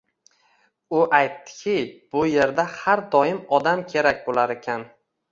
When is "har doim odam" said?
2.79-3.83